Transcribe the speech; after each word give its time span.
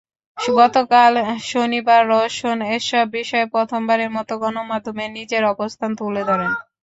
গতকাল 0.55 1.13
শনিবার 1.45 2.01
রওশন 2.09 2.57
এসব 2.71 3.05
বিষয়ে 3.17 3.45
প্রথমবারের 3.53 4.09
মতো 4.17 4.33
গণমাধ্যমে 4.43 5.05
নিজের 5.17 5.43
অবস্থান 5.53 5.91
তুলে 5.99 6.21
ধরেন। 6.29 6.51